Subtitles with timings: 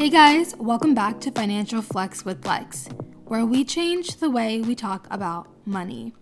[0.00, 2.88] Hey guys, welcome back to Financial Flex with Lex,
[3.26, 6.14] where we change the way we talk about money.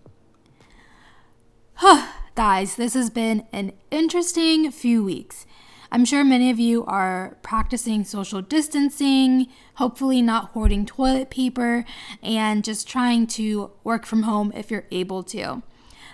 [2.35, 5.45] guys, this has been an interesting few weeks.
[5.93, 11.85] I'm sure many of you are practicing social distancing, hopefully, not hoarding toilet paper,
[12.21, 15.63] and just trying to work from home if you're able to.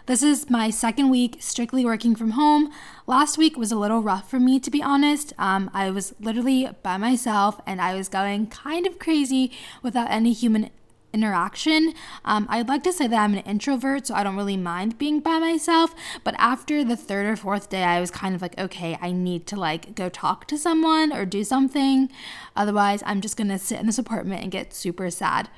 [0.08, 2.72] This is my second week strictly working from home.
[3.08, 5.34] Last week was a little rough for me, to be honest.
[5.40, 10.32] Um, I was literally by myself and I was going kind of crazy without any
[10.32, 10.70] human
[11.12, 11.96] interaction.
[12.24, 15.22] Um, I'd like to say that I'm an introvert, so I don't really mind being
[15.22, 15.96] by myself.
[16.24, 19.48] But after the third or fourth day, I was kind of like, okay, I need
[19.48, 22.12] to like go talk to someone or do something.
[22.56, 25.50] Otherwise, I'm just gonna sit in this apartment and get super sad.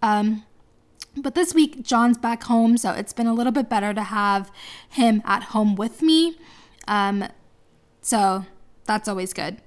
[0.00, 0.44] Um,
[1.16, 4.50] but this week, John's back home, so it's been a little bit better to have
[4.88, 6.36] him at home with me.
[6.88, 7.28] Um,
[8.00, 8.44] so
[8.84, 9.60] that's always good.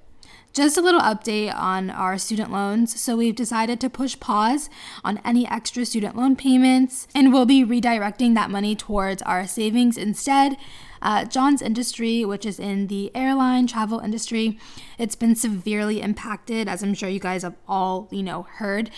[0.54, 3.00] Just a little update on our student loans.
[3.00, 4.72] So, we've decided to push pause
[5.04, 9.98] on any extra student loan payments and we'll be redirecting that money towards our savings
[9.98, 10.58] instead.
[11.00, 14.58] Uh, John's industry, which is in the airline travel industry,
[14.98, 18.90] it's been severely impacted, as I'm sure you guys have all, you know, heard.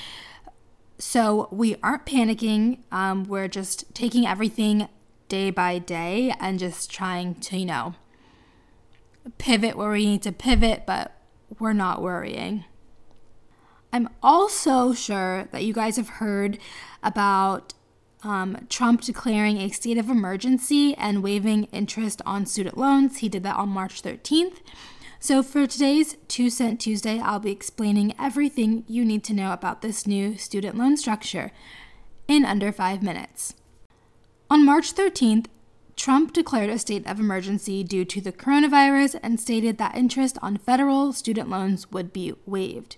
[0.99, 2.79] So we aren't panicking.
[2.91, 4.89] Um, we're just taking everything
[5.29, 7.95] day by day and just trying to, you know,
[9.37, 11.15] pivot where we need to pivot, but
[11.57, 12.65] we're not worrying.
[13.93, 16.59] I'm also sure that you guys have heard
[17.01, 17.73] about
[18.21, 23.19] um, Trump declaring a state of emergency and waiving interest on student loans.
[23.19, 24.57] He did that on March 13th.
[25.21, 29.81] So, for today's Two Cent Tuesday, I'll be explaining everything you need to know about
[29.81, 31.51] this new student loan structure
[32.29, 33.53] in under five minutes.
[34.49, 35.47] On March 13th,
[35.97, 40.55] Trump declared a state of emergency due to the coronavirus and stated that interest on
[40.55, 42.95] federal student loans would be waived.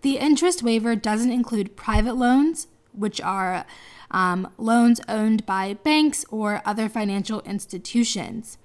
[0.00, 3.66] The interest waiver doesn't include private loans, which are
[4.10, 8.56] um, loans owned by banks or other financial institutions.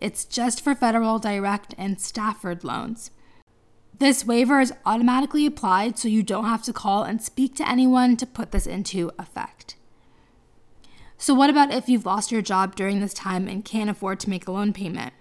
[0.00, 3.10] It's just for federal direct and Stafford loans.
[3.98, 8.16] This waiver is automatically applied, so you don't have to call and speak to anyone
[8.18, 9.74] to put this into effect.
[11.16, 14.30] So, what about if you've lost your job during this time and can't afford to
[14.30, 15.12] make a loan payment?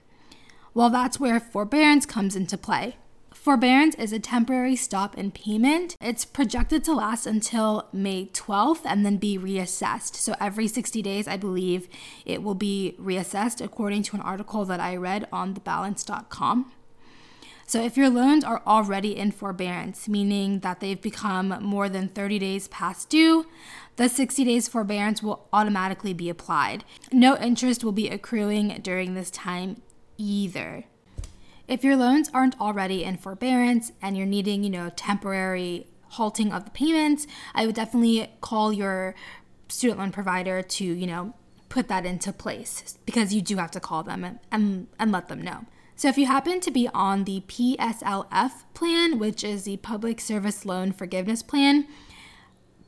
[0.76, 2.98] Well, that's where forbearance comes into play.
[3.38, 5.96] Forbearance is a temporary stop in payment.
[6.02, 10.16] It's projected to last until May 12th and then be reassessed.
[10.16, 11.88] So every 60 days, I believe
[12.26, 16.74] it will be reassessed according to an article that I read on thebalance.com.
[17.68, 22.40] So if your loans are already in forbearance, meaning that they've become more than 30
[22.40, 23.46] days past due,
[23.96, 26.84] the 60 days forbearance will automatically be applied.
[27.14, 29.82] No interest will be accruing during this time
[30.18, 30.86] either.
[31.68, 36.66] If your loans aren't already in forbearance and you're needing, you know, temporary halting of
[36.66, 39.16] the payments, I would definitely call your
[39.68, 41.34] student loan provider to, you know,
[41.68, 45.28] put that into place because you do have to call them and, and, and let
[45.28, 45.66] them know.
[45.98, 50.64] So, if you happen to be on the PSLF plan, which is the Public Service
[50.64, 51.88] Loan Forgiveness Plan,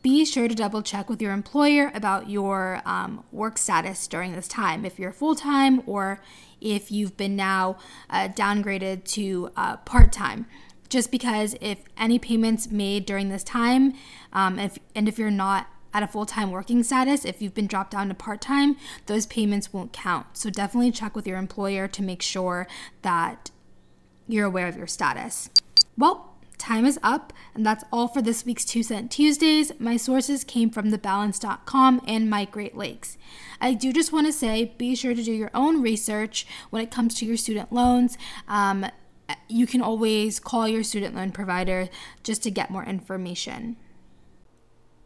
[0.01, 4.47] be sure to double check with your employer about your um, work status during this
[4.47, 4.85] time.
[4.85, 6.22] If you're full time or
[6.62, 7.78] if you've been now
[8.09, 10.46] uh, downgraded to uh, part time.
[10.90, 13.94] Just because if any payments made during this time,
[14.34, 17.68] um, if, and if you're not at a full time working status, if you've been
[17.68, 18.75] dropped down to part time,
[19.06, 20.25] those payments won't count.
[20.34, 22.68] So definitely check with your employer to make sure
[23.02, 23.52] that
[24.28, 25.50] you're aware of your status.
[25.97, 26.28] Well,
[26.59, 29.72] Time is up, and that's all for this week's Two Cent Tuesdays.
[29.80, 33.18] My sources came from thebalance.com and my Great Lakes.
[33.62, 36.92] I do just want to say be sure to do your own research when it
[36.92, 38.18] comes to your student loans.
[38.50, 38.86] Um,
[39.47, 41.88] you can always call your student loan provider
[42.24, 43.78] just to get more information.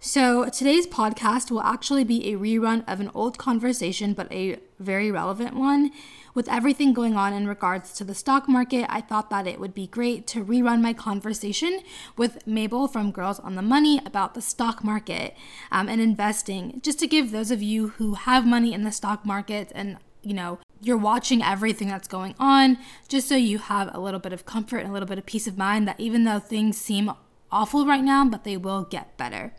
[0.06, 5.10] So, today's podcast will actually be a rerun of an old conversation, but a very
[5.10, 5.92] relevant one.
[6.34, 9.74] With everything going on in regards to the stock market, I thought that it would
[9.74, 11.80] be great to rerun my conversation
[12.18, 15.38] with Mabel from Girls on the Money about the stock market
[15.72, 19.26] um, and investing, just to give those of you who have money in the stock
[19.26, 22.78] market and, you know, you're watching everything that's going on,
[23.08, 25.48] just so you have a little bit of comfort and a little bit of peace
[25.48, 27.10] of mind that even though things seem
[27.54, 29.54] awful right now, but they will get better.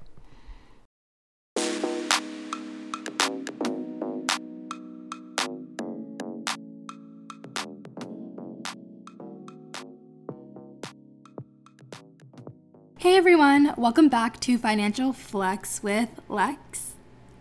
[13.04, 16.94] Hey everyone, welcome back to Financial Flex with Lex.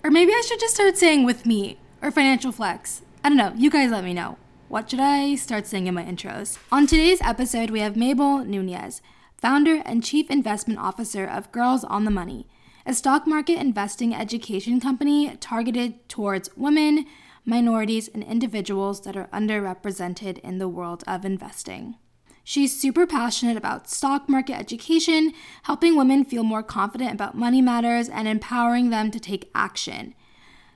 [0.03, 3.01] Or maybe I should just start saying with me or Financial Flex.
[3.23, 4.37] I don't know, you guys let me know.
[4.67, 6.57] What should I start saying in my intros?
[6.69, 9.01] On today's episode, we have Mabel Nunez,
[9.37, 12.45] founder and chief investment officer of Girls on the Money,
[12.85, 17.05] a stock market investing education company targeted towards women,
[17.45, 21.95] minorities, and individuals that are underrepresented in the world of investing.
[22.43, 28.09] She's super passionate about stock market education, helping women feel more confident about money matters,
[28.09, 30.13] and empowering them to take action.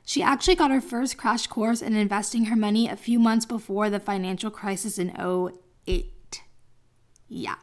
[0.05, 3.89] She actually got her first crash course in investing her money a few months before
[3.89, 5.13] the financial crisis in
[5.85, 6.41] 08.
[7.27, 7.55] Yeah.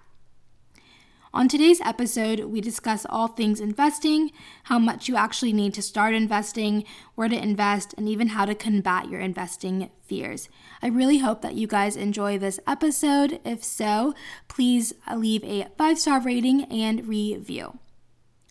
[1.35, 4.31] On today's episode, we discuss all things investing,
[4.63, 6.85] how much you actually need to start investing,
[7.17, 10.49] where to invest, and even how to combat your investing fears.
[10.81, 13.41] I really hope that you guys enjoy this episode.
[13.45, 14.15] If so,
[14.47, 17.81] please leave a five star rating and review.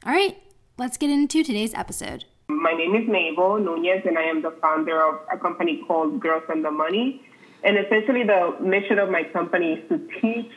[0.05, 0.35] All right,
[0.77, 2.25] let's get into today's episode.
[2.49, 6.43] My name is Mabel Nunez, and I am the founder of a company called Girls
[6.49, 7.21] on the Money.
[7.63, 10.51] And essentially, the mission of my company is to teach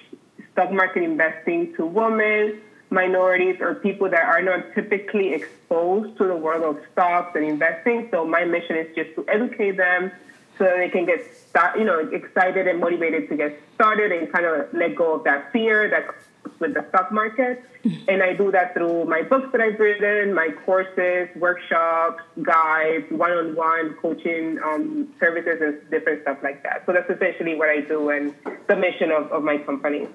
[0.56, 2.58] stock market investing to women,
[2.88, 8.08] minorities, or people that are not typically exposed to the world of stocks and investing.
[8.10, 10.10] So my mission is just to educate them
[10.56, 11.20] so that they can get
[11.50, 15.24] start, you know, excited and motivated to get started and kind of let go of
[15.24, 17.62] that fear that comes with the stock market.
[17.84, 18.08] Mm-hmm.
[18.08, 23.96] And I do that through my books that I've written, my courses, workshops, guides, one-on-one
[24.00, 26.84] coaching um, services, and different stuff like that.
[26.86, 28.34] So that's essentially what I do and
[28.68, 30.08] the mission of, of my company.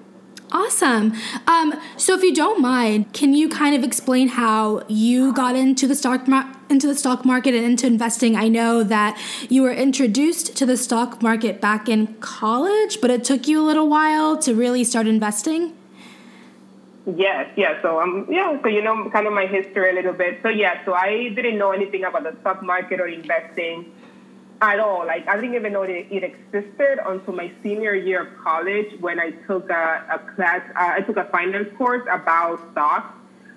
[0.52, 1.14] Awesome.
[1.46, 5.86] Um, so, if you don't mind, can you kind of explain how you got into
[5.86, 8.36] the stock mar- into the stock market and into investing?
[8.36, 9.18] I know that
[9.48, 13.64] you were introduced to the stock market back in college, but it took you a
[13.64, 15.72] little while to really start investing.
[17.06, 17.80] Yes, yeah.
[17.80, 18.60] So um, yeah.
[18.60, 20.40] So you know, kind of my history a little bit.
[20.42, 20.84] So yeah.
[20.84, 23.90] So I didn't know anything about the stock market or investing
[24.62, 25.04] at all.
[25.04, 29.18] Like I didn't even know that it existed until my senior year of college when
[29.18, 30.62] I took a, a class.
[30.70, 33.12] Uh, I took a finance course about stocks,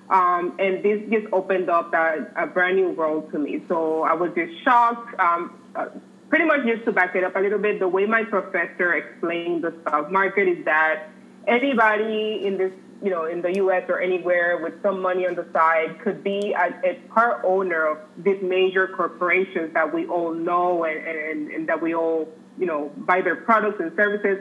[0.10, 3.64] um, and this just opened up a, a, brand new world to me.
[3.68, 5.18] So I was just shocked.
[5.20, 5.90] Um, uh,
[6.30, 9.64] pretty much just to back it up a little bit, the way my professor explained
[9.64, 11.10] the stock market is that
[11.48, 12.74] anybody in this
[13.06, 13.84] you know, in the U.S.
[13.88, 18.00] or anywhere with some money on the side could be a, a part owner of
[18.18, 22.92] these major corporations that we all know and, and, and that we all, you know,
[22.98, 24.40] buy their products and services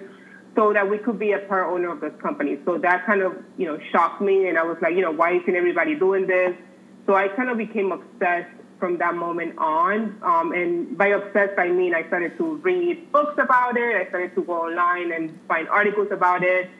[0.57, 2.57] so that we could be a part owner of this company.
[2.65, 4.49] So that kind of, you know, shocked me.
[4.49, 6.57] And I was like, you know, why isn't everybody doing this?
[7.05, 8.49] So I kind of became obsessed
[8.81, 10.19] from that moment on.
[10.23, 13.95] Um, and by obsessed, I mean I started to read books about it.
[13.95, 16.71] I started to go online and find articles about it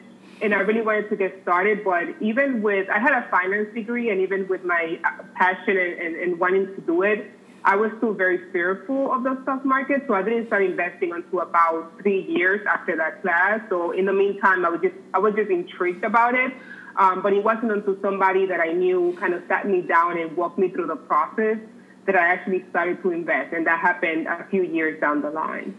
[0.41, 1.83] and I really wanted to get started.
[1.83, 4.99] But even with, I had a finance degree, and even with my
[5.35, 7.31] passion and, and, and, wanting to do it,
[7.63, 10.03] I was still very fearful of the stock market.
[10.07, 13.61] So I didn't start investing until about three years after that class.
[13.69, 16.53] So in the meantime, I was just, I was just intrigued about it.
[16.97, 20.37] Um, but it wasn't until somebody that I knew kind of sat me down and
[20.37, 21.57] walked me through the process
[22.05, 23.53] that I actually started to invest.
[23.53, 25.77] And that happened a few years down the line.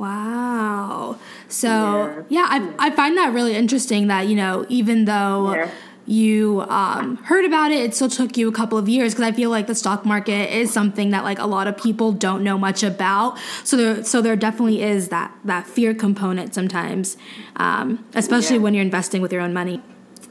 [0.00, 1.18] Wow.
[1.48, 5.54] So, yeah, yeah I, I find that really interesting that, you know, even though.
[5.54, 5.70] Yeah
[6.06, 9.30] you um, heard about it it still took you a couple of years because i
[9.30, 12.58] feel like the stock market is something that like a lot of people don't know
[12.58, 17.16] much about so there so there definitely is that that fear component sometimes
[17.56, 18.62] um, especially yeah.
[18.62, 19.80] when you're investing with your own money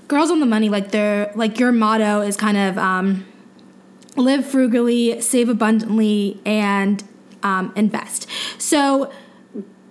[0.09, 3.25] girls on the money like their like your motto is kind of um,
[4.17, 7.05] live frugally save abundantly and
[7.43, 8.27] um, invest
[8.57, 9.09] so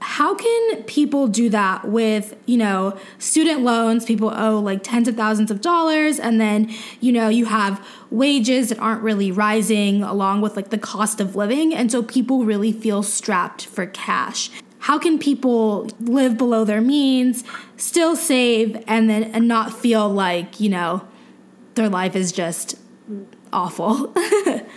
[0.00, 4.04] how can people do that with you know student loans?
[4.04, 8.68] People owe like tens of thousands of dollars and then you know you have wages
[8.68, 12.72] that aren't really rising along with like the cost of living and so people really
[12.72, 14.50] feel strapped for cash.
[14.80, 17.44] How can people live below their means
[17.76, 21.06] still save and then and not feel like you know
[21.74, 22.76] their life is just
[23.52, 24.14] awful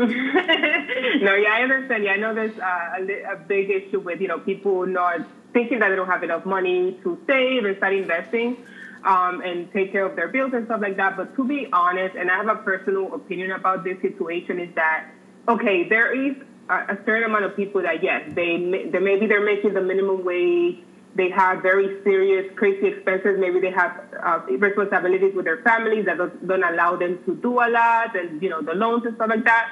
[1.20, 2.04] no, yeah, I understand.
[2.04, 5.20] Yeah, I know there's uh, a, a big issue with you know people not
[5.52, 8.56] thinking that they don't have enough money to save and start investing.
[9.02, 11.16] Um, and take care of their bills and stuff like that.
[11.16, 15.06] But to be honest, and I have a personal opinion about this situation, is that
[15.48, 16.36] okay, there is
[16.68, 18.58] a, a certain amount of people that yes, they,
[18.92, 20.76] they maybe they're making the minimum wage,
[21.14, 23.36] they have very serious, crazy expenses.
[23.38, 27.58] Maybe they have uh, responsibilities with their families that don't, don't allow them to do
[27.58, 29.68] a lot, and you know the loans and stuff like that.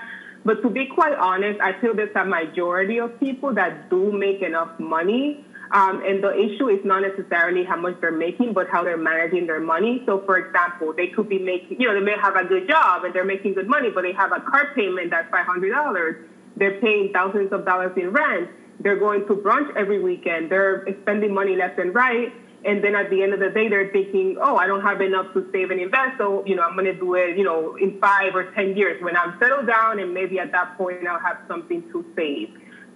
[0.49, 4.41] But to be quite honest, I feel there's a majority of people that do make
[4.41, 5.45] enough money.
[5.73, 9.47] Um, and the issue is not necessarily how much they're making, but how they're managing
[9.47, 10.03] their money.
[10.07, 13.05] So, for example, they could be making, you know, they may have a good job
[13.05, 16.17] and they're making good money, but they have a car payment that's $500.
[16.57, 18.49] They're paying thousands of dollars in rent.
[18.81, 20.51] They're going to brunch every weekend.
[20.51, 22.33] They're spending money left and right.
[22.65, 25.33] And then at the end of the day, they're thinking, oh, I don't have enough
[25.35, 26.19] to save and invest.
[26.19, 29.03] So, you know, I'm going to do it, you know, in five or 10 years
[29.03, 32.51] when I'm settled down and maybe at that point I'll have something to save.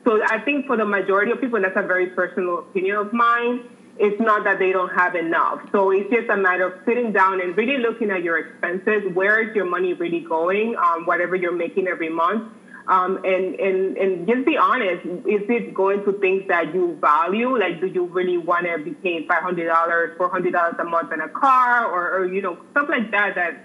[0.04, 3.68] So I think for the majority of people, that's a very personal opinion of mine.
[3.98, 5.60] It's not that they don't have enough.
[5.70, 9.12] So it's just a matter of sitting down and really looking at your expenses.
[9.14, 10.74] Where is your money really going?
[10.76, 12.52] Um, whatever you're making every month
[12.88, 17.56] um, and, and, and just be honest, is it going to things that you value?
[17.56, 21.86] Like, do you really want to be paying $500, $400 a month on a car
[21.86, 23.64] or, or, you know, stuff like that that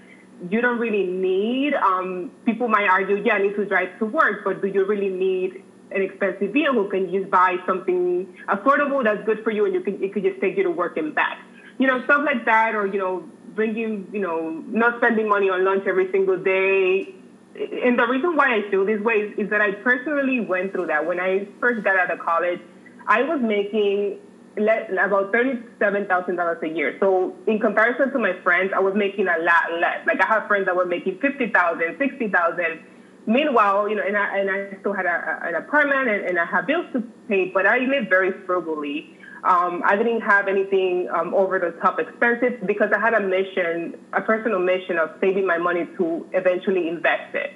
[0.50, 1.74] you don't really need?
[1.74, 5.10] Um, people might argue, yeah, I need to drive to work, but do you really
[5.10, 6.84] need an expensive vehicle?
[6.84, 10.22] Can you just buy something affordable that's good for you and you can, it could
[10.22, 11.38] just take you to work and back?
[11.78, 15.64] You know, stuff like that, or, you know, bringing, you know, not spending money on
[15.64, 17.14] lunch every single day,
[17.58, 20.86] and the reason why I feel this way is, is that I personally went through
[20.86, 21.06] that.
[21.06, 22.60] When I first got out of college,
[23.06, 24.20] I was making
[24.56, 26.96] about $37,000 a year.
[27.00, 30.06] So in comparison to my friends, I was making a lot less.
[30.06, 32.84] Like I have friends that were making 50,000, 60,000.
[33.26, 36.44] Meanwhile, you know, and I, and I still had a, an apartment and, and I
[36.44, 39.17] had bills to pay, but I lived very frugally.
[39.44, 43.94] Um, I didn't have anything um, over the top expensive because I had a mission,
[44.12, 47.52] a personal mission of saving my money to eventually invest it.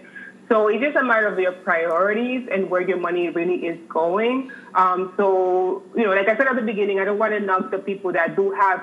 [0.48, 4.50] So it's just a matter of your priorities and where your money really is going.
[4.74, 7.70] Um, so, you know, like I said at the beginning, I don't want to knock
[7.70, 8.82] the people that do have,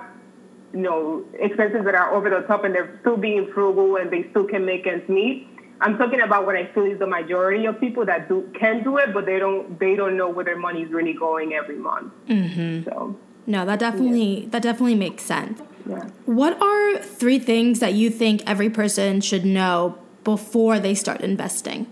[0.74, 4.28] you know, expenses that are over the top and they're still being frugal and they
[4.32, 5.48] still can make ends meet.
[5.82, 8.98] I'm talking about what I feel is the majority of people that do can do
[8.98, 12.14] it, but they don't they don't know where their money is really going every month.
[12.28, 12.84] Mm-hmm.
[12.84, 13.18] So
[13.48, 14.50] no, that definitely yeah.
[14.50, 15.62] that definitely makes sense.
[15.90, 16.10] Yeah.
[16.26, 21.88] What are three things that you think every person should know before they start investing?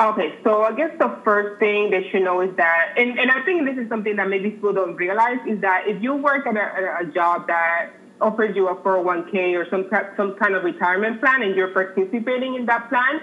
[0.00, 3.44] Okay, so I guess the first thing they should know is that, and, and I
[3.44, 6.56] think this is something that maybe people don't realize, is that if you work at
[6.56, 7.90] a, a job that
[8.22, 12.66] offers you a 401k or some some kind of retirement plan and you're participating in
[12.66, 13.20] that plan,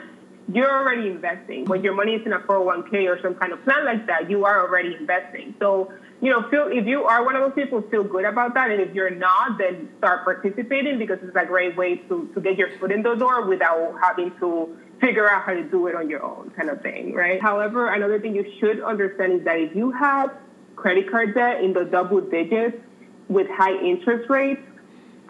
[0.52, 1.66] you're already investing.
[1.66, 4.46] When your money is in a 401k or some kind of plan like that, you
[4.46, 5.56] are already investing.
[5.60, 8.72] So, you know, feel if you are one of those people, feel good about that.
[8.72, 12.58] And if you're not, then start participating because it's a great way to, to get
[12.58, 16.10] your foot in the door without having to figure out how to do it on
[16.10, 17.42] your own kind of thing, right?
[17.42, 20.36] However, another thing you should understand is that if you have
[20.76, 22.78] credit card debt in the double digits
[23.30, 24.62] with high interest rates,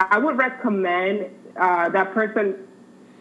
[0.00, 1.26] I would recommend
[1.56, 2.66] uh, that person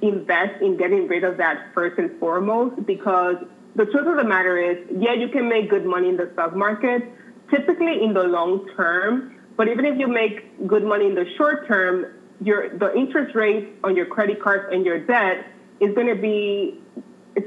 [0.01, 3.35] invest in getting rid of that first and foremost because
[3.75, 6.55] the truth of the matter is, yeah, you can make good money in the stock
[6.55, 7.03] market,
[7.49, 9.35] typically in the long term.
[9.57, 12.05] But even if you make good money in the short term,
[12.41, 15.45] your the interest rate on your credit cards and your debt
[15.81, 16.79] is going to be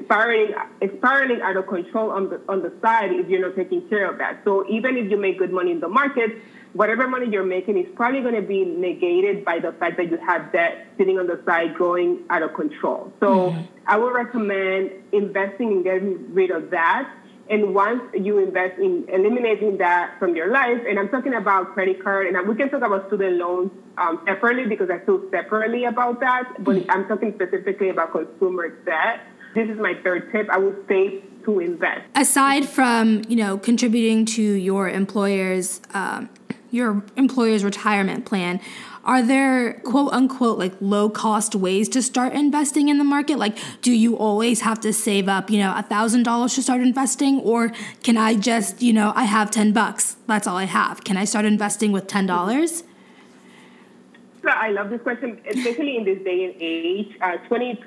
[0.05, 0.55] spiraling,
[0.99, 4.19] spiraling out of control on the on the side if you're not taking care of
[4.19, 4.41] that.
[4.45, 6.33] So even if you make good money in the market,
[6.73, 10.17] whatever money you're making is probably going to be negated by the fact that you
[10.19, 13.13] have debt sitting on the side going out of control.
[13.21, 13.63] So mm-hmm.
[13.87, 17.13] I would recommend investing in getting rid of that.
[17.51, 22.03] And once you invest in eliminating that from your life, and I'm talking about credit
[22.03, 26.21] card, and we can talk about student loans um, separately because I feel separately about
[26.21, 26.91] that, but mm-hmm.
[26.91, 29.21] I'm talking specifically about consumer debt.
[29.55, 30.49] This is my third tip.
[30.51, 32.03] I would say to invest.
[32.15, 36.31] Aside from you know contributing to your employer's um,
[36.73, 38.61] your employer's retirement plan,
[39.05, 43.39] are there quote unquote like low cost ways to start investing in the market?
[43.39, 46.81] Like, do you always have to save up, you know, a thousand dollars to start
[46.81, 47.41] investing?
[47.41, 50.17] Or can I just, you know, I have 10 bucks.
[50.27, 51.05] That's all I have.
[51.05, 52.85] Can I start investing with $10?
[54.45, 57.17] I love this question, especially in this day and age.
[57.21, 57.83] Uh, 20,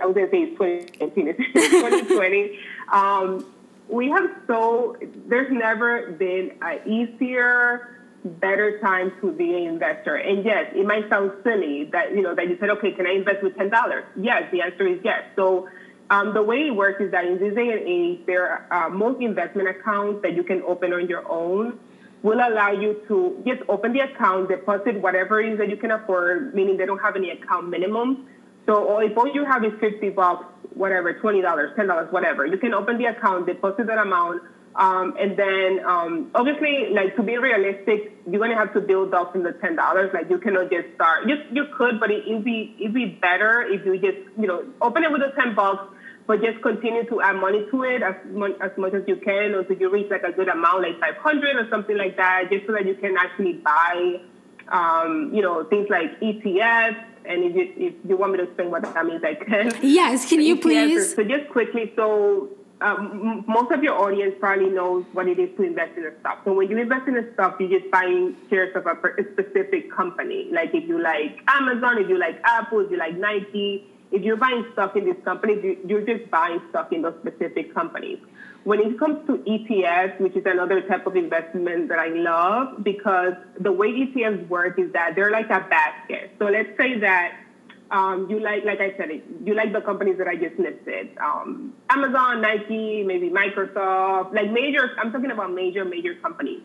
[0.00, 0.58] I was going to say it's
[0.98, 2.58] 2019, it's 2020.
[2.92, 3.46] Um,
[3.88, 7.97] we have so, there's never been an easier,
[8.28, 10.16] better time to be an investor.
[10.16, 13.12] And yes, it might sound silly that you know that you said, okay, can I
[13.12, 14.04] invest with ten dollars?
[14.16, 15.22] Yes, the answer is yes.
[15.36, 15.68] So
[16.10, 18.90] um, the way it works is that in this day and age, there are uh,
[18.90, 21.78] most investment accounts that you can open on your own
[22.22, 25.90] will allow you to just open the account, deposit whatever it is that you can
[25.90, 28.26] afford, meaning they don't have any account minimum.
[28.66, 30.44] So if all you have is 50 bucks,
[30.74, 34.42] whatever, $20, $10, whatever, you can open the account, deposit that amount,
[34.78, 39.32] um, and then um, obviously, like to be realistic, you're gonna have to build up
[39.32, 40.10] from the ten dollars.
[40.14, 41.26] Like you cannot just start.
[41.26, 44.64] You you could, but it, would be it'd be better if you just you know
[44.80, 45.92] open it with the ten bucks,
[46.28, 49.54] but just continue to add money to it as much as much as you can
[49.54, 52.64] until you reach like a good amount, like five hundred or something like that, just
[52.64, 54.20] so that you can actually buy,
[54.68, 57.04] um, you know, things like ETFs.
[57.26, 59.72] And if you if you want me to explain what that means, I can.
[59.82, 61.14] Yes, can you ETFs please?
[61.16, 62.48] so just quickly, so
[62.80, 66.42] um, most of your audience probably knows what it is to invest in a stock.
[66.44, 68.96] So when you invest in a stock, you're just buying shares of a,
[69.32, 70.48] specific company.
[70.52, 74.36] Like if you like Amazon, if you like Apple, if you like Nike, if you're
[74.36, 78.18] buying stock in these companies, you're just buying stock in those specific companies.
[78.64, 83.34] When it comes to ETFs, which is another type of investment that I love, because
[83.58, 86.30] the way ETFs work is that they're like a basket.
[86.38, 87.32] So let's say that
[87.90, 89.08] um, you like, like I said,
[89.44, 94.90] you like the companies that I just listed, um, Amazon, Nike, maybe Microsoft, like major.
[94.98, 96.60] I'm talking about major, major companies.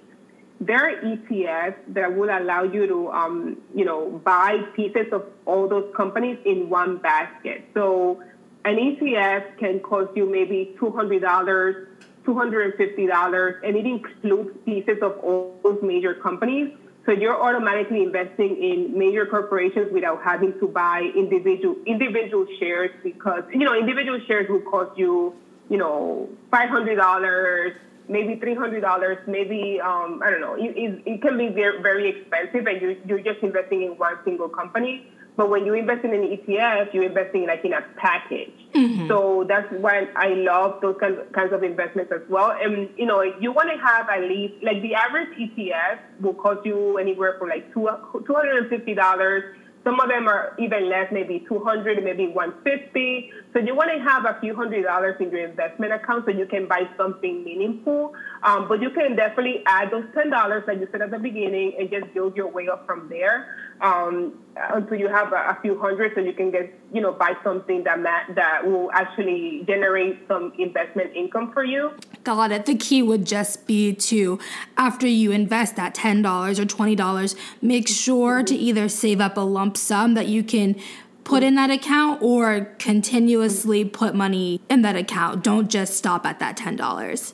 [0.60, 5.68] There are ETFs that will allow you to, um, you know, buy pieces of all
[5.68, 7.65] those companies in one basket.
[7.74, 8.22] So
[8.65, 11.88] an ETF can cost you maybe two hundred dollars,
[12.25, 16.70] two hundred and fifty dollars, and it includes pieces of all those major companies.
[17.05, 23.43] So you're automatically investing in major corporations without having to buy individual individual shares because
[23.51, 25.33] you know individual shares will cost you
[25.69, 27.74] you know five hundred dollars,
[28.07, 30.55] maybe three hundred dollars, maybe um, I don't know.
[30.55, 34.17] It, it, it, can be very very expensive, and you you're just investing in one
[34.24, 35.05] single company.
[35.35, 38.53] But when you invest in an ETF, you're investing like in a package.
[38.75, 39.07] Mm-hmm.
[39.07, 42.51] So that's why I love those kinds, kinds of investments as well.
[42.51, 46.65] And you know, you want to have at least like the average ETF will cost
[46.65, 47.89] you anywhere from like two
[48.25, 53.31] two hundred and fifty dollars some of them are even less, maybe 200, maybe 150.
[53.51, 56.45] So you want to have a few hundred dollars in your investment account so you
[56.45, 58.13] can buy something meaningful.
[58.43, 61.89] Um, but you can definitely add those $10 that you said at the beginning and
[61.89, 66.12] just build your way up from there um, until you have a, a, few hundred
[66.13, 70.51] so you can get, you know, buy something that, ma- that will actually generate some
[70.59, 71.91] investment income for you.
[72.25, 72.65] Got it.
[72.65, 74.39] The key would just be to,
[74.75, 79.77] after you invest that $10 or $20, make sure to either save up a lump
[79.77, 80.75] sum that you can
[81.23, 85.43] put in that account or continuously put money in that account.
[85.43, 87.33] Don't just stop at that $10.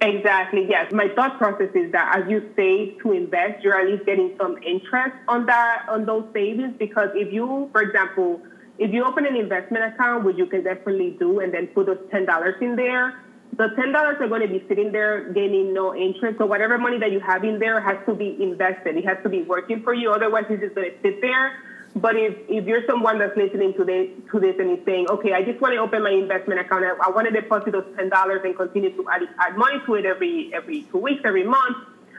[0.00, 0.92] Exactly, yes.
[0.92, 4.58] My thought process is that as you save to invest, you're at least getting some
[4.62, 8.42] interest on that on those savings because if you, for example,
[8.78, 11.98] if you open an investment account, which you can definitely do, and then put those
[12.10, 13.22] ten dollars in there,
[13.56, 16.36] the ten dollars are going to be sitting there gaining no interest.
[16.36, 18.98] So whatever money that you have in there has to be invested.
[18.98, 20.12] It has to be working for you.
[20.12, 21.56] Otherwise, it's just going to sit there
[21.96, 25.32] but if, if you're someone that's listening to this, to this and is saying, okay,
[25.32, 28.10] I just want to open my investment account, I, I want to deposit those ten
[28.10, 31.76] dollars and continue to add, add money to it every every two weeks, every month,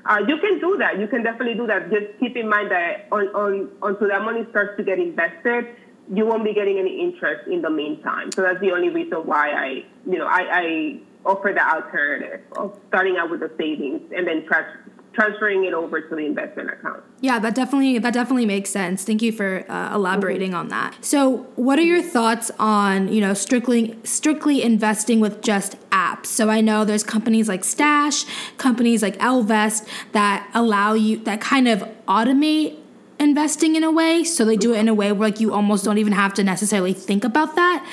[0.07, 0.99] uh, you can do that.
[0.99, 1.91] You can definitely do that.
[1.91, 5.75] Just keep in mind that on, on until that money starts to get invested,
[6.11, 8.31] you won't be getting any interest in the meantime.
[8.31, 12.79] So that's the only reason why I, you know, I, I offer the alternative of
[12.87, 14.79] starting out with the savings and then transfer
[15.17, 17.03] transferring it over to the investment account.
[17.21, 19.03] Yeah, that definitely that definitely makes sense.
[19.03, 20.59] Thank you for uh, elaborating mm-hmm.
[20.59, 21.03] on that.
[21.03, 26.27] So, what are your thoughts on you know strictly strictly investing with just apps?
[26.27, 28.25] So I know there's companies like Stash,
[28.57, 32.77] companies like Ellevest that allow you that kind of automate
[33.19, 34.23] investing in a way.
[34.23, 36.43] So they do it in a way where like you almost don't even have to
[36.43, 37.85] necessarily think about that.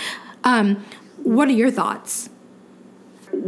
[0.44, 0.84] Um,
[1.22, 2.28] what are your thoughts?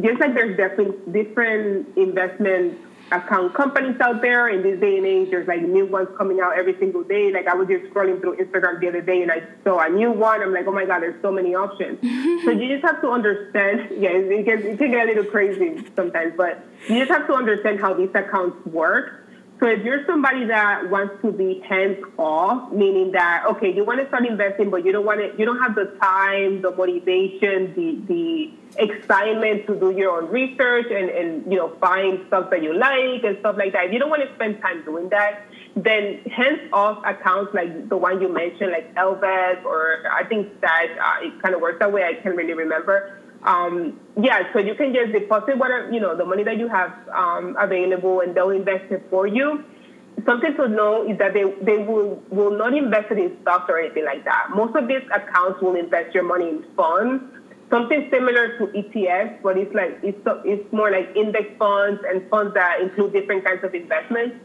[0.01, 2.79] Just like there's definitely different investment
[3.13, 5.31] account companies out there in this day and age.
[5.31, 7.33] There's like new ones coming out every single day.
[7.33, 10.11] Like I was just scrolling through Instagram the other day and I saw a new
[10.11, 10.43] one.
[10.43, 12.01] I'm like, oh my God, there's so many options.
[12.45, 13.91] so you just have to understand.
[13.97, 17.35] Yeah, it, gets, it can get a little crazy sometimes, but you just have to
[17.35, 19.26] understand how these accounts work.
[19.59, 24.01] So if you're somebody that wants to be hands off, meaning that okay, you want
[24.01, 27.73] to start investing, but you don't want to, you don't have the time, the motivation,
[27.75, 32.63] the the excitement to do your own research and, and you know find stuff that
[32.63, 33.87] you like and stuff like that.
[33.87, 37.97] If you don't want to spend time doing that, then hands off accounts like the
[37.97, 41.91] one you mentioned, like Ellevest or I think that uh, it kind of works that
[41.91, 42.05] way.
[42.05, 43.19] I can't really remember.
[43.43, 46.93] Um, yeah, so you can just deposit whatever you know the money that you have
[47.09, 49.65] um, available, and they'll invest it for you.
[50.25, 53.79] Something to know is that they, they will, will not invest it in stocks or
[53.79, 54.49] anything like that.
[54.49, 57.23] Most of these accounts will invest your money in funds
[57.71, 62.55] something similar to ETFs, but it's like it's it's more like index funds and funds
[62.55, 64.37] that include different kinds of investments.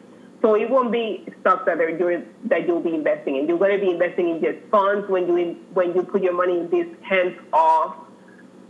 [0.41, 3.47] So it won't be stocks that are doing, that you'll be investing in.
[3.47, 6.59] You're going to be investing in just funds when you when you put your money
[6.59, 7.95] in these hands off,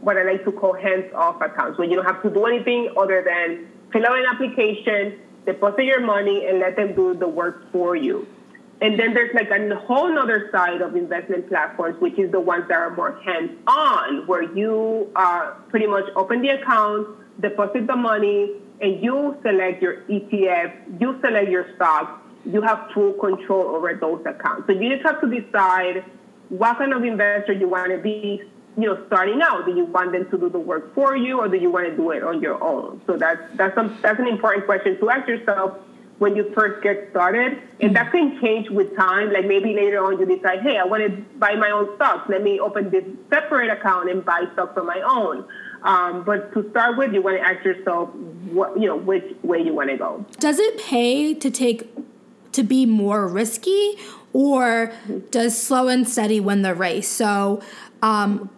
[0.01, 2.93] what I like to call hands off accounts, where you don't have to do anything
[2.97, 7.71] other than fill out an application, deposit your money, and let them do the work
[7.71, 8.27] for you.
[8.81, 12.67] And then there's like a whole other side of investment platforms, which is the ones
[12.67, 17.07] that are more hands-on, where you uh, pretty much open the account,
[17.39, 23.13] deposit the money, and you select your ETF, you select your stocks, you have full
[23.13, 24.65] control over those accounts.
[24.65, 26.03] So you just have to decide
[26.49, 28.41] what kind of investor you want to be.
[28.77, 29.65] You know, starting out?
[29.65, 31.95] Do you want them to do the work for you, or do you want to
[31.95, 33.01] do it on your own?
[33.05, 35.77] So that's that's some, that's an important question to ask yourself
[36.19, 39.33] when you first get started, and that can change with time.
[39.33, 42.29] Like maybe later on you decide, hey, I want to buy my own stocks.
[42.29, 45.45] Let me open this separate account and buy stocks on my own.
[45.81, 49.61] Um, but to start with, you want to ask yourself, what you know, which way
[49.61, 50.23] you want to go.
[50.39, 51.89] Does it pay to take
[52.51, 53.95] to be more risky,
[54.31, 54.93] or
[55.31, 57.07] does slow and steady win the race?
[57.07, 57.61] So,
[58.03, 58.49] um,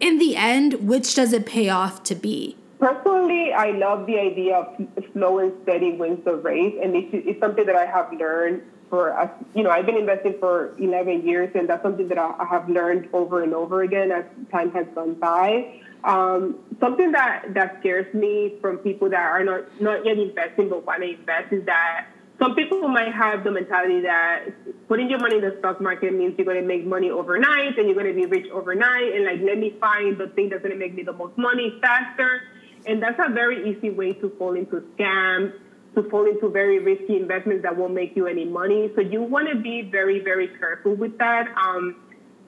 [0.00, 2.56] in the end, which does it pay off to be?
[2.78, 7.66] Personally, I love the idea of slow and steady wins the race, and it's, something
[7.66, 9.30] that I have learned for.
[9.54, 13.08] You know, I've been investing for 11 years, and that's something that I have learned
[13.12, 15.80] over and over again as time has gone by.
[16.04, 20.86] Um, something that, that scares me from people that are not, not yet investing but
[20.86, 22.06] want to invest is that
[22.38, 24.46] some people might have the mentality that
[24.86, 27.86] putting your money in the stock market means you're going to make money overnight and
[27.86, 30.72] you're going to be rich overnight and like let me find the thing that's going
[30.72, 32.42] to make me the most money faster.
[32.86, 35.52] And that's a very easy way to fall into scams
[35.94, 38.92] to fall into very risky investments that won't make you any money.
[38.94, 41.48] So you want to be very very careful with that.
[41.56, 41.96] Um,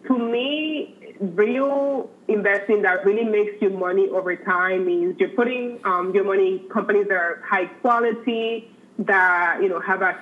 [0.07, 6.15] to me real investing that really makes you money over time means you're putting um,
[6.15, 8.71] your money in companies that are high quality
[9.01, 10.17] that you know have a,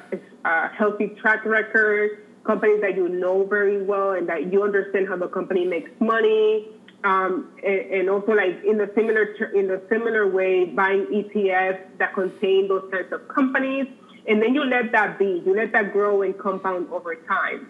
[0.44, 5.16] a healthy track record, companies that you know very well and that you understand how
[5.16, 6.68] the company makes money.
[7.04, 9.22] Um, and, and, also like in the similar
[9.54, 13.86] in the similar way, buying ETFs that contain those types of companies,
[14.26, 17.68] and then you let that be, you let that grow and compound over time.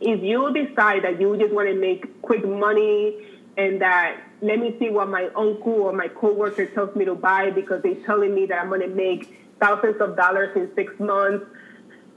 [0.00, 3.24] If you decide that you just want to make quick money
[3.56, 7.50] and that let me see what my uncle or my coworker tells me to buy
[7.50, 11.44] because they're telling me that I'm going to make thousands of dollars in six months.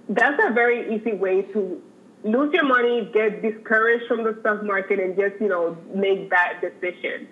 [0.10, 1.82] That's a very easy way to
[2.24, 6.62] lose your money, get discouraged from the stock market, and just you know make bad
[6.62, 7.28] decisions.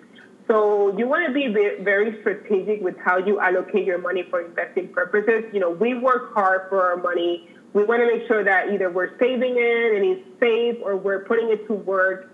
[0.48, 4.88] So you want to be very strategic with how you allocate your money for investing
[4.88, 5.44] purposes.
[5.52, 7.48] You know, we work hard for our money.
[7.72, 11.24] We want to make sure that either we're saving it and it's safe, or we're
[11.24, 12.28] putting it to work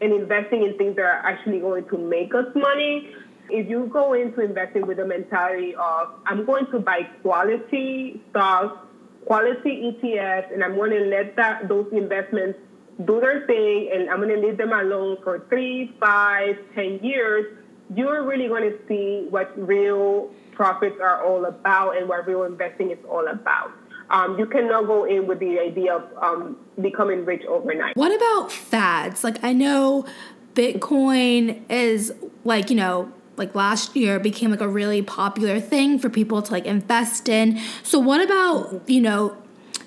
[0.00, 3.10] and investing in things that are actually going to make us money.
[3.50, 8.78] If you go into investing with the mentality of, I'm going to buy quality stocks,
[9.24, 12.58] quality ETFs, and I'm going to let that those investments
[13.04, 17.58] do their thing, and I'm going to leave them alone for three, five, ten years,
[17.94, 22.90] you're really going to see what real profits are all about and what real investing
[22.90, 23.70] is all about.
[24.08, 27.96] Um, you cannot go in with the idea of um, becoming rich overnight.
[27.96, 29.24] What about fads?
[29.24, 30.06] Like, I know
[30.54, 32.12] Bitcoin is
[32.44, 36.52] like, you know, like last year became like a really popular thing for people to
[36.52, 37.60] like invest in.
[37.82, 39.36] So what about, you know,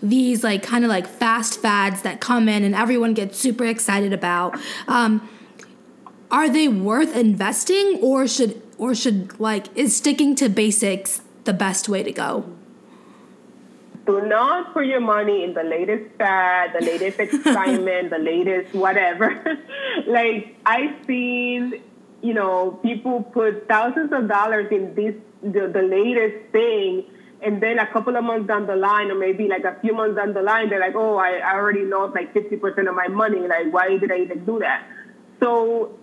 [0.02, 4.14] these like kind of like fast fads that come in and everyone gets super excited
[4.14, 4.58] about?
[4.88, 5.28] Um,
[6.32, 11.90] are they worth investing or should or should like is sticking to basics the best
[11.90, 12.46] way to go?
[14.06, 19.60] Do not put your money in the latest fad, the latest excitement, the latest whatever.
[20.08, 21.82] like I've seen
[22.22, 27.06] you know, people put thousands of dollars in this the, the latest thing,
[27.42, 30.18] and then a couple of months down the line, or maybe like a few months
[30.18, 33.08] down the line, they're like, "Oh, I, I already lost like fifty percent of my
[33.08, 33.40] money.
[33.48, 34.86] Like, why did I even do that?"
[35.40, 35.98] So,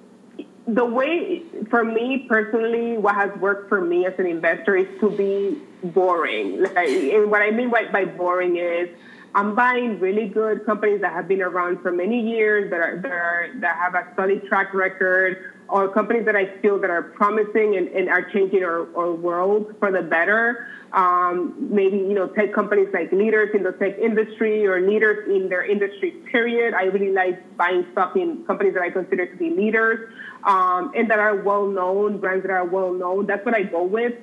[0.66, 5.10] the way for me personally, what has worked for me as an investor is to
[5.10, 6.62] be boring.
[6.62, 8.88] Like, and what I mean by, by boring is.
[9.34, 13.12] I'm buying really good companies that have been around for many years, that are, that,
[13.12, 17.76] are, that have a solid track record, or companies that I feel that are promising
[17.76, 20.68] and, and are changing our, our world for the better.
[20.92, 25.48] Um, maybe, you know, tech companies like leaders in the tech industry or leaders in
[25.48, 26.72] their industry, period.
[26.74, 30.08] I really like buying stock in companies that I consider to be leaders
[30.44, 33.26] um, and that are well known, brands that are well known.
[33.26, 34.14] That's what I go with.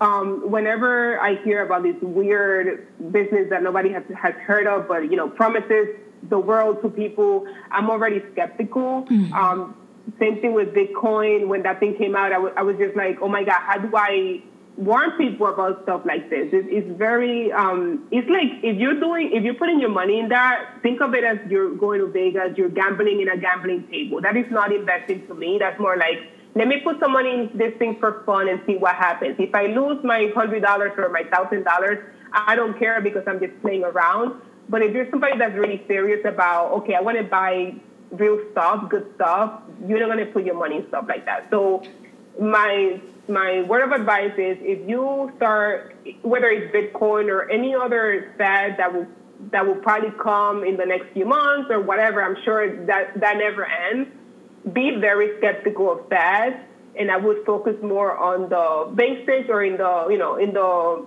[0.00, 5.10] Um, whenever I hear about this weird business that nobody has, has heard of, but,
[5.10, 5.88] you know, promises
[6.28, 9.04] the world to people, I'm already skeptical.
[9.04, 9.34] Mm-hmm.
[10.18, 11.46] Same thing with Bitcoin.
[11.48, 13.78] When that thing came out, I, w- I was just like, oh my God, how
[13.78, 14.42] do I
[14.76, 16.48] warn people about stuff like this?
[16.52, 20.28] It's, it's very, um, it's like if you're doing, if you're putting your money in
[20.28, 24.20] that, think of it as you're going to Vegas, you're gambling in a gambling table.
[24.20, 25.58] That is not investing to me.
[25.58, 26.18] That's more like,
[26.54, 29.36] let me put some money in this thing for fun and see what happens.
[29.38, 33.84] If I lose my $100 or my $1,000, I don't care because I'm just playing
[33.84, 34.34] around.
[34.68, 37.74] But if you're somebody that's really serious about, okay, I want to buy
[38.12, 41.48] real stuff, good stuff, you're not to put your money in stuff like that.
[41.50, 41.82] So
[42.40, 48.34] my my word of advice is if you start whether it's Bitcoin or any other
[48.38, 49.06] fad that will
[49.50, 53.36] that will probably come in the next few months or whatever, I'm sure that that
[53.38, 54.08] never ends.
[54.72, 59.76] be very skeptical of that, and I would focus more on the basics or in
[59.76, 61.04] the you know in the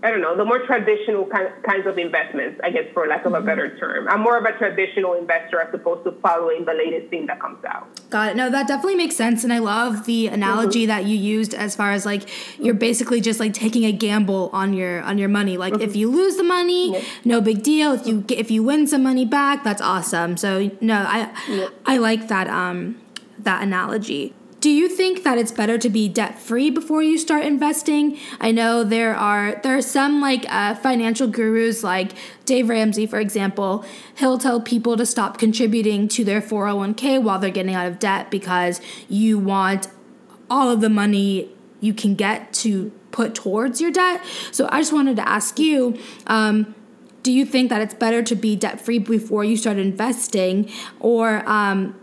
[0.00, 3.34] I don't know, the more traditional kind, kinds of investments, I guess, for lack of
[3.34, 3.78] a better mm-hmm.
[3.78, 4.08] term.
[4.08, 7.64] I'm more of a traditional investor as opposed to following the latest thing that comes
[7.64, 7.88] out.
[8.08, 8.36] Got it.
[8.36, 9.42] No, that definitely makes sense.
[9.42, 10.88] And I love the analogy mm-hmm.
[10.88, 12.28] that you used as far as like
[12.60, 15.56] you're basically just like taking a gamble on your on your money.
[15.56, 15.82] Like mm-hmm.
[15.82, 17.92] if you lose the money, no big deal.
[17.92, 20.36] If you get, if you win some money back, that's awesome.
[20.36, 21.32] So no, I
[21.86, 23.00] I like that um
[23.40, 24.34] that analogy.
[24.60, 28.18] Do you think that it's better to be debt free before you start investing?
[28.40, 32.12] I know there are there are some like uh, financial gurus like
[32.44, 33.84] Dave Ramsey, for example.
[34.16, 38.32] He'll tell people to stop contributing to their 401k while they're getting out of debt
[38.32, 39.86] because you want
[40.50, 44.24] all of the money you can get to put towards your debt.
[44.50, 45.96] So I just wanted to ask you.
[46.26, 46.74] Um,
[47.24, 51.46] do you think that it's better to be debt free before you start investing, or
[51.46, 51.97] um,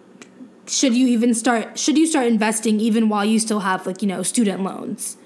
[0.68, 4.08] should you even start should you start investing even while you still have like you
[4.08, 5.18] know student loans?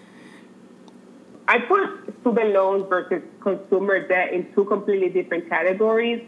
[1.47, 6.23] I put student loans versus consumer debt in two completely different categories.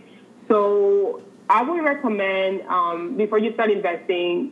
[0.47, 1.21] So
[1.51, 4.51] i would recommend um, before you start investing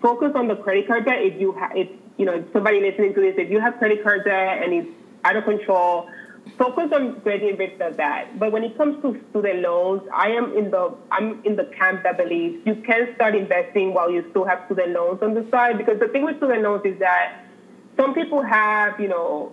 [0.00, 3.20] focus on the credit card debt if you have if you know somebody listening to
[3.20, 4.88] this if you have credit card debt and it's
[5.24, 6.08] out of control
[6.58, 8.38] focus on getting rid of that.
[8.38, 12.02] But when it comes to student loans, I am in the I'm in the camp
[12.04, 15.78] that believes you can start investing while you still have student loans on the side.
[15.78, 17.44] Because the thing with student loans is that
[17.96, 19.52] some people have, you know,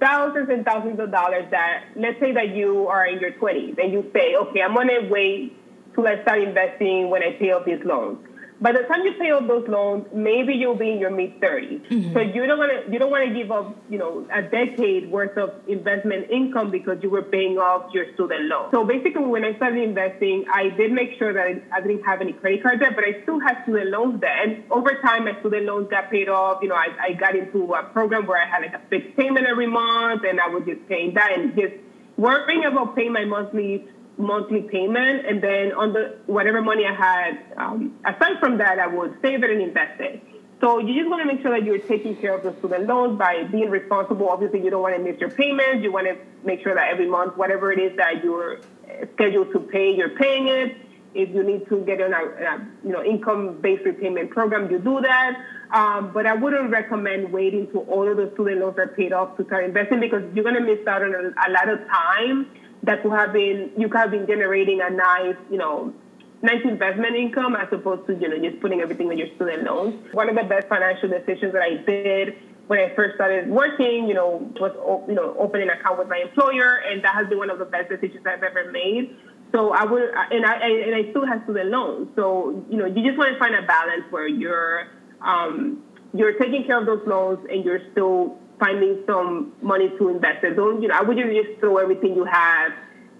[0.00, 3.92] thousands and thousands of dollars that let's say that you are in your twenties and
[3.92, 5.56] you say, okay, I'm gonna wait
[5.94, 8.18] till I start investing when I pay off these loans
[8.60, 11.86] by the time you pay off those loans, maybe you'll be in your mid 30s.
[11.88, 12.12] Mm-hmm.
[12.12, 15.10] So you don't want to you don't want to give up you know a decade
[15.10, 18.70] worth of investment income because you were paying off your student loan.
[18.72, 22.32] So basically, when I started investing, I did make sure that I didn't have any
[22.32, 24.42] credit card debt, but I still had student loans there.
[24.42, 26.58] And over time, my student loans got paid off.
[26.62, 29.46] You know, I, I got into a program where I had like a fixed payment
[29.46, 31.74] every month, and I was just paying that and just
[32.16, 33.86] worrying about paying my monthly
[34.18, 38.86] monthly payment, and then on the whatever money I had um, aside from that, I
[38.86, 40.22] would save it and invest it.
[40.60, 43.16] So you just want to make sure that you're taking care of the student loans
[43.16, 44.28] by being responsible.
[44.28, 45.84] Obviously, you don't want to miss your payments.
[45.84, 48.58] You want to make sure that every month, whatever it is that you're
[49.14, 50.76] scheduled to pay, you're paying it.
[51.14, 55.00] If you need to get on a, a you know income-based repayment program, you do
[55.00, 55.36] that.
[55.70, 59.36] Um, but I wouldn't recommend waiting till all of the student loans are paid off
[59.36, 62.50] to start investing because you're going to miss out on a, a lot of time
[62.88, 65.92] that could have been you could have been generating a nice, you know,
[66.40, 69.94] nice investment income as opposed to you know just putting everything on your student loans.
[70.12, 72.34] One of the best financial decisions that I did
[72.66, 74.72] when I first started working, you know, was
[75.06, 77.66] you know opening an account with my employer, and that has been one of the
[77.66, 79.14] best decisions I've ever made.
[79.52, 82.08] So I would, and I and I still have student loans.
[82.16, 84.88] So you know, you just want to find a balance where you're
[85.20, 90.44] um, you're taking care of those loans and you're still finding some money to invest
[90.44, 90.56] in.
[90.56, 92.72] Don't, you know, I wouldn't just throw everything you have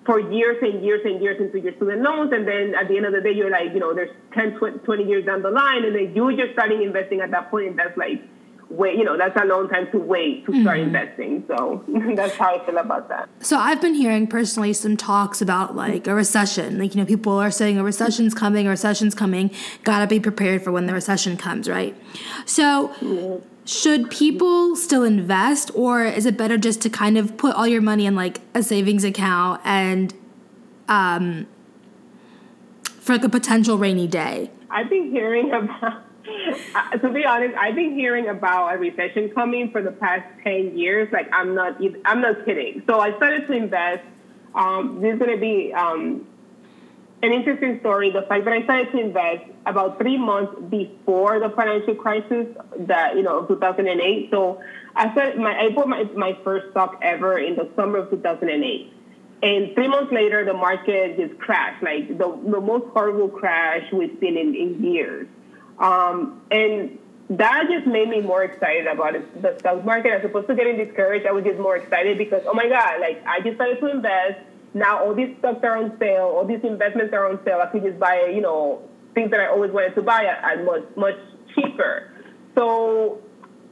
[0.09, 2.33] for years and years and years into your student loans.
[2.33, 5.05] And then at the end of the day, you're like, you know, there's 10, 20
[5.05, 7.69] years down the line, and then you're just starting investing at that point.
[7.69, 8.23] And that's like,
[8.71, 10.95] wait, you know, that's a long time to wait to start mm-hmm.
[10.95, 11.45] investing.
[11.47, 13.29] So that's how I feel about that.
[13.41, 16.79] So I've been hearing personally some talks about like a recession.
[16.79, 19.51] Like, you know, people are saying a recession's coming, a recession's coming.
[19.85, 21.95] Gotta be prepared for when the recession comes, right?
[22.47, 27.55] So, mm-hmm should people still invest or is it better just to kind of put
[27.55, 30.15] all your money in like a savings account and
[30.89, 31.47] um,
[32.83, 34.51] for like a potential rainy day?
[34.71, 36.03] I've been hearing about,
[36.75, 40.79] uh, to be honest, I've been hearing about a recession coming for the past 10
[40.79, 41.13] years.
[41.13, 42.83] Like, I'm not, I'm not kidding.
[42.89, 44.03] So I started to invest.
[44.55, 46.27] Um, this is going to be um,
[47.23, 48.11] an interesting story.
[48.11, 52.47] The fact that I started to invest about three months before the financial crisis,
[52.81, 54.31] that you know, 2008.
[54.31, 54.63] So
[54.95, 58.93] I said my I bought my my first stock ever in the summer of 2008.
[59.41, 64.17] And three months later, the market just crashed, like the, the most horrible crash we've
[64.19, 65.29] seen in, in years.
[65.79, 66.99] Um, and
[67.31, 70.13] that just made me more excited about it, the stock market.
[70.13, 73.23] As opposed to getting discouraged, I was just more excited because, oh my God, like
[73.27, 74.41] I decided to invest
[74.75, 77.61] now all these stocks are on sale, all these investments are on sale.
[77.63, 78.83] I could just buy, you know,
[79.15, 81.19] things that I always wanted to buy at, at much much
[81.55, 82.11] cheaper.
[82.57, 83.21] So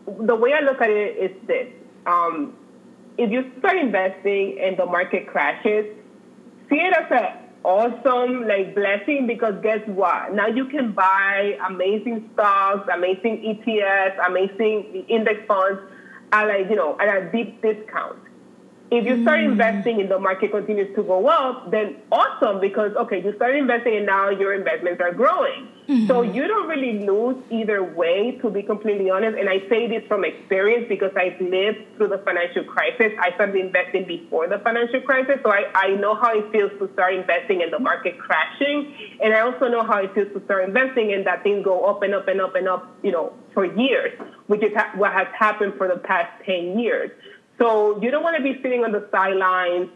[0.06, 1.68] the way I look at it is this:
[2.06, 2.54] um,
[3.18, 5.86] if you start investing and the market crashes,
[6.68, 10.32] see it as an awesome like blessing because guess what?
[10.32, 15.80] Now you can buy amazing stocks, amazing ETFs, amazing index funds
[16.32, 18.18] at like you know at a deep discount.
[18.88, 19.52] If you start mm.
[19.52, 23.96] investing and the market continues to go up, then awesome because okay, you start investing
[23.96, 25.68] and now your investments are growing.
[25.88, 26.06] Mm-hmm.
[26.06, 29.38] So you don't really lose either way, to be completely honest.
[29.38, 33.12] And I say this from experience because I've lived through the financial crisis.
[33.20, 36.92] I started investing before the financial crisis, so I, I know how it feels to
[36.94, 40.64] start investing and the market crashing, and I also know how it feels to start
[40.64, 43.64] investing and that things go up and up and up and up, you know, for
[43.64, 44.12] years,
[44.48, 47.10] which is ha- what has happened for the past ten years.
[47.58, 49.90] So you don't want to be sitting on the sidelines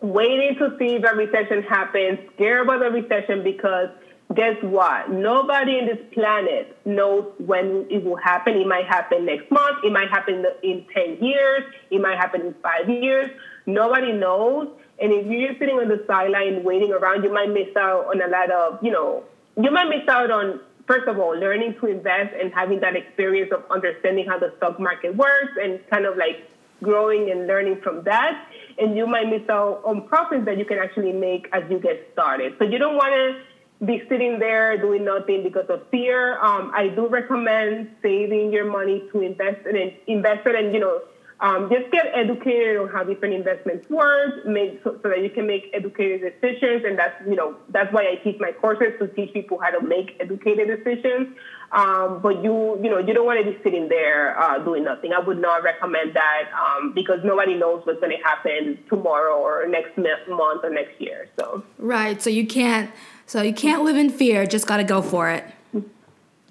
[0.00, 3.88] waiting to see if a recession happens, scared about the recession because
[4.34, 5.10] guess what?
[5.10, 8.54] Nobody in this planet knows when it will happen.
[8.56, 9.84] It might happen next month.
[9.84, 11.62] It might happen in 10 years.
[11.90, 13.30] It might happen in five years.
[13.66, 14.68] Nobody knows.
[14.98, 18.20] And if you're just sitting on the sideline waiting around, you might miss out on
[18.20, 19.22] a lot of, you know,
[19.56, 23.52] you might miss out on, first of all, learning to invest and having that experience
[23.52, 26.48] of understanding how the stock market works and kind of like
[26.82, 28.48] growing and learning from that.
[28.78, 32.08] And you might miss out on profits that you can actually make as you get
[32.12, 32.54] started.
[32.58, 36.38] So you don't want to be sitting there doing nothing because of fear.
[36.38, 41.02] Um, I do recommend saving your money to invest in invest it and you know
[41.40, 45.46] um, just get educated on how different investments work, make so, so, that you can
[45.46, 46.84] make educated decisions.
[46.86, 49.86] And that's you know that's why I teach my courses to teach people how to
[49.86, 51.36] make educated decisions.
[51.72, 55.12] Um, but you you know you don't want to be sitting there uh, doing nothing.
[55.12, 59.66] I would not recommend that um, because nobody knows what's going to happen tomorrow or
[59.68, 61.28] next month or next year.
[61.38, 62.90] So right, so you can't
[63.26, 64.46] so you can't live in fear.
[64.46, 65.44] Just got to go for it.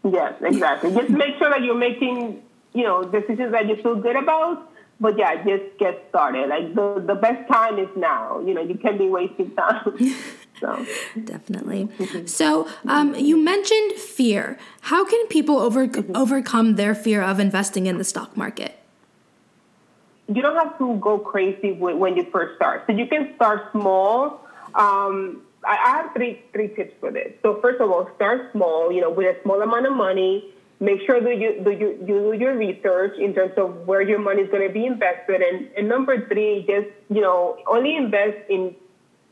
[0.03, 0.93] Yes, exactly.
[0.93, 5.17] just make sure that you're making you know decisions that you feel good about but
[5.17, 6.49] yeah, just get started.
[6.49, 8.39] Like the, the best time is now.
[8.39, 9.97] You know, you can be wasting time.
[10.59, 10.85] so
[11.23, 11.87] definitely.
[11.97, 12.25] Mm-hmm.
[12.25, 14.57] So um, you mentioned fear.
[14.81, 16.15] How can people over mm-hmm.
[16.15, 18.79] overcome their fear of investing in the stock market?
[20.27, 22.83] You don't have to go crazy when you first start.
[22.87, 24.41] So you can start small.
[24.73, 27.33] Um, I have three three tips for this.
[27.41, 28.91] So first of all, start small.
[28.91, 32.31] You know, with a small amount of money make sure that you do you, you
[32.31, 35.69] do your research in terms of where your money is going to be invested and,
[35.77, 38.75] and number three just you know only invest in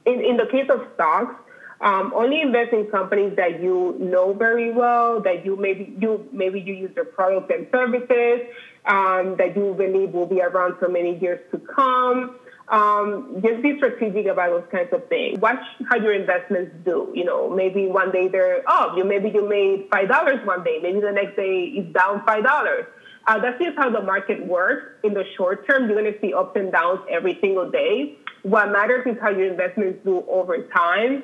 [0.06, 1.36] in, in the case of stocks
[1.82, 6.60] um, only invest in companies that you know very well that you maybe you maybe
[6.60, 8.48] you use their products and services
[8.86, 12.38] um, that you believe will be around for many years to come
[12.70, 15.38] um, just be strategic about those kinds of things.
[15.40, 17.12] Watch how your investments do.
[17.14, 18.96] You know, maybe one day they're up.
[18.96, 20.80] You maybe you made five dollars one day.
[20.82, 22.86] Maybe the next day it's down five dollars.
[23.26, 25.00] Uh, that's just how the market works.
[25.04, 28.18] In the short term, you're going to see ups and downs every single day.
[28.44, 31.24] What matters is how your investments do over time.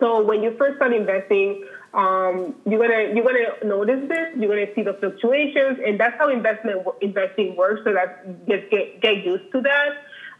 [0.00, 4.34] So when you first start investing, um, you're gonna you're gonna notice this.
[4.36, 7.82] You're gonna see the fluctuations, and that's how investment investing works.
[7.84, 9.90] So that just get get used to that.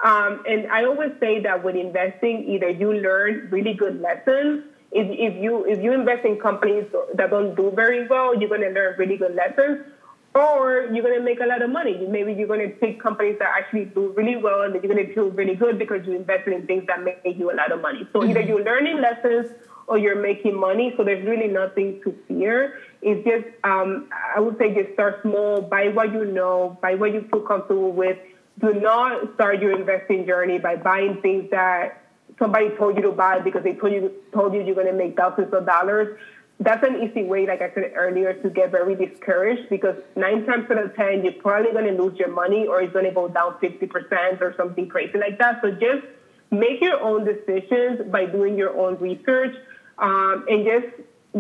[0.05, 4.65] Um, and I always say that with investing, either you learn really good lessons.
[4.91, 8.63] If, if you if you invest in companies that don't do very well, you're going
[8.63, 9.87] to learn really good lessons,
[10.35, 12.07] or you're going to make a lot of money.
[12.09, 15.15] Maybe you're going to pick companies that actually do really well, and you're going to
[15.15, 18.09] feel really good because you invested in things that make you a lot of money.
[18.13, 18.31] So mm-hmm.
[18.31, 19.53] either you're learning lessons
[19.87, 20.93] or you're making money.
[20.97, 22.81] So there's really nothing to fear.
[23.03, 27.13] It's just um, I would say just start small, buy what you know, buy what
[27.13, 28.19] you feel comfortable with
[28.61, 32.03] do not start your investing journey by buying things that
[32.39, 35.17] somebody told you to buy because they told you told you you're going to make
[35.17, 36.19] thousands of dollars.
[36.61, 40.71] That's an easy way, like I said earlier, to get very discouraged because nine times
[40.71, 43.29] out of ten, you're probably going to lose your money or it's going to go
[43.29, 45.61] down 50% or something crazy like that.
[45.63, 46.07] So just
[46.53, 49.57] make your own decisions by doing your own research
[49.99, 50.87] um, and just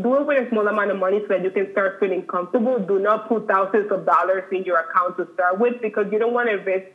[0.02, 2.80] do it with a small amount of money so that you can start feeling comfortable.
[2.80, 6.34] Do not put thousands of dollars in your account to start with because you don't
[6.34, 6.86] want to risk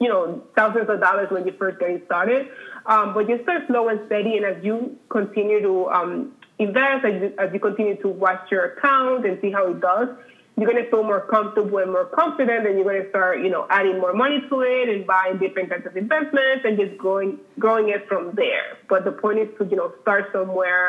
[0.00, 2.48] you know, thousands of dollars when you first getting started.
[2.86, 7.14] Um, but you start slow and steady, and as you continue to um, invest, as
[7.20, 10.08] you, as you continue to watch your account and see how it does,
[10.56, 13.48] you're going to feel more comfortable and more confident, and you're going to start, you
[13.48, 17.38] know, adding more money to it and buying different kinds of investments and just growing
[17.58, 18.76] growing it from there.
[18.88, 20.88] But the point is to, you know, start somewhere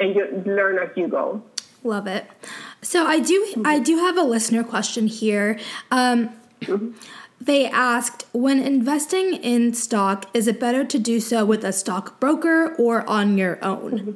[0.00, 1.42] and you learn as you go.
[1.84, 2.26] Love it.
[2.82, 3.66] So I do mm-hmm.
[3.66, 5.60] I do have a listener question here.
[5.90, 6.30] Um,
[6.60, 6.92] mm-hmm.
[7.40, 12.74] They asked, when investing in stock, is it better to do so with a stockbroker
[12.76, 13.92] or on your own?
[13.92, 14.12] Mm-hmm.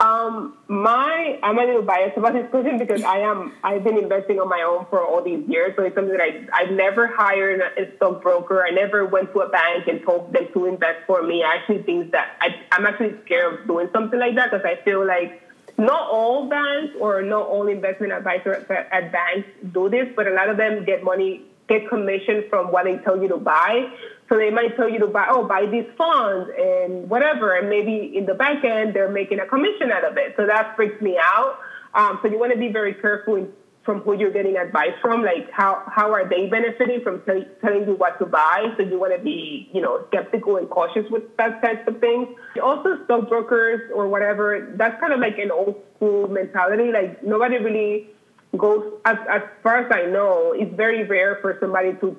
[0.00, 4.40] Um, my I'm a little biased about this question because I am I've been investing
[4.40, 7.60] on my own for all these years, so it's something that I I've never hired
[7.60, 8.64] a stockbroker.
[8.64, 11.42] I never went to a bank and told them to invest for me.
[11.42, 14.82] I actually think that I, I'm actually scared of doing something like that because I
[14.84, 15.42] feel like
[15.76, 20.48] not all banks or not all investment advisors at banks do this, but a lot
[20.48, 23.90] of them get money get commission from what they tell you to buy.
[24.30, 28.16] So they might tell you to buy, oh, buy these funds and whatever, and maybe
[28.16, 30.34] in the back end they're making a commission out of it.
[30.36, 31.58] So that freaks me out.
[31.94, 33.48] Um, so you want to be very careful
[33.84, 37.88] from who you're getting advice from, like how, how are they benefiting from t- telling
[37.88, 38.72] you what to buy.
[38.76, 42.28] So you want to be, you know, skeptical and cautious with that types of things.
[42.62, 46.92] Also, stockbrokers or whatever, that's kind of like an old school mentality.
[46.92, 48.10] Like nobody really
[48.56, 52.16] goes, as, as far as I know, it's very rare for somebody to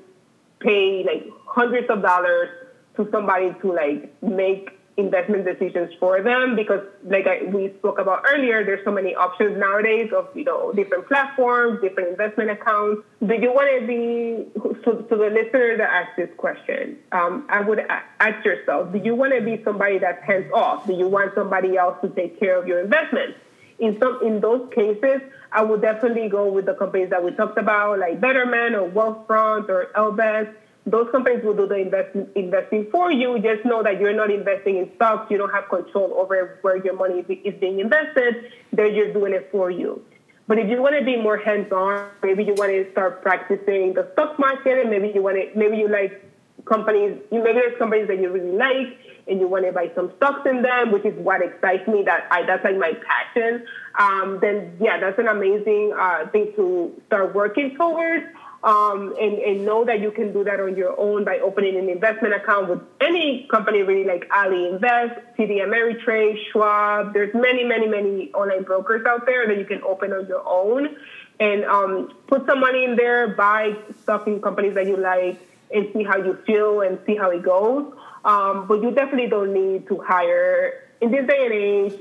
[0.60, 2.50] pay like hundreds of dollars
[2.96, 8.26] to somebody to like make investment decisions for them because like I, we spoke about
[8.32, 13.02] earlier there's so many options nowadays of you know different platforms different investment accounts.
[13.26, 14.52] Do you want to be
[14.84, 17.80] so to the listener that asked this question um, i would
[18.20, 20.86] ask yourself do you want to be somebody that's hands off?
[20.86, 23.38] Do you want somebody else to take care of your investments?
[23.80, 25.22] In some in those cases
[25.52, 29.70] i would definitely go with the companies that we talked about like betterment or wealthfront
[29.70, 30.54] or Ellevest
[30.86, 33.40] those companies will do the invest, investing for you.
[33.40, 35.30] Just know that you're not investing in stocks.
[35.30, 38.52] You don't have control over where your money is being invested.
[38.74, 40.04] They're just doing it for you.
[40.48, 44.10] But if you want to be more hands-on, maybe you want to start practicing the
[44.14, 46.26] stock market, and maybe you want to, maybe you like
[46.66, 50.46] companies, maybe there's companies that you really like, and you want to buy some stocks
[50.50, 52.04] in them, which is what excites me.
[52.04, 53.66] That I, that's like my passion.
[53.98, 58.26] Um, then yeah, that's an amazing uh, thing to start working towards
[58.64, 61.90] um, and, and know that you can do that on your own by opening an
[61.90, 67.14] investment account with any company really like Ally Invest, TD Ameritrade, Schwab.
[67.14, 70.96] There's many, many, many online brokers out there that you can open on your own
[71.40, 75.40] and um, put some money in there, buy stuff in companies that you like
[75.74, 77.92] and see how you feel and see how it goes.
[78.24, 82.00] Um, but you definitely don't need to hire, in this day and age,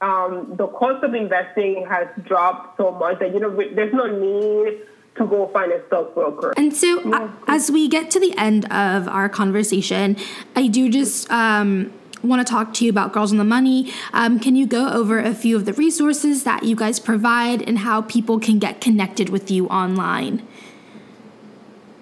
[0.00, 4.80] um, the cost of investing has dropped so much that you know there's no need
[5.16, 6.54] to go find a stockbroker.
[6.56, 7.16] And so, yeah.
[7.16, 10.16] uh, as we get to the end of our conversation,
[10.56, 11.92] I do just um,
[12.22, 13.92] want to talk to you about Girls on the Money.
[14.12, 17.80] Um, can you go over a few of the resources that you guys provide and
[17.80, 20.46] how people can get connected with you online?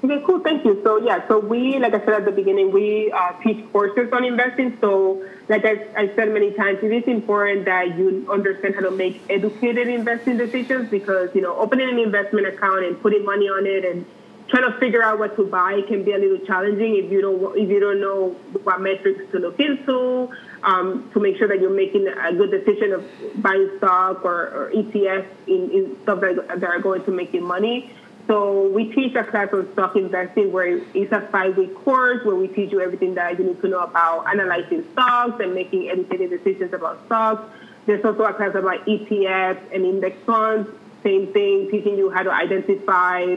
[0.03, 0.41] Okay, cool.
[0.41, 0.81] Thank you.
[0.83, 4.25] So yeah, so we, like I said at the beginning, we uh, teach courses on
[4.25, 4.79] investing.
[4.81, 8.91] So like I, I said many times, it is important that you understand how to
[8.91, 13.67] make educated investing decisions because you know opening an investment account and putting money on
[13.67, 14.07] it and
[14.49, 17.59] trying to figure out what to buy can be a little challenging if you don't
[17.59, 18.31] if you don't know
[18.65, 20.31] what metrics to look into
[20.63, 23.05] um, to make sure that you're making a good decision of
[23.37, 27.43] buying stock or, or ETFs in, in stuff that, that are going to make you
[27.43, 27.93] money.
[28.31, 32.47] So we teach a class on stock investing where it's a five-week course where we
[32.47, 36.73] teach you everything that you need to know about analyzing stocks and making educated decisions
[36.73, 37.43] about stocks.
[37.87, 40.71] There's also a class about ETFs and index funds.
[41.03, 43.35] Same thing, teaching you how to identify